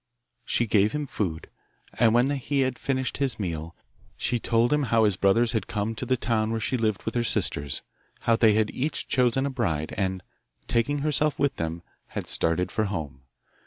[0.45, 1.47] She gave him food,
[1.93, 3.75] and when he had finished his meal
[4.17, 7.13] she told him how his brothers had come to the town where she lived with
[7.13, 7.83] her sisters,
[8.21, 10.23] how they had each chosen a bride, and,
[10.67, 13.21] taking herself with them, had started for home.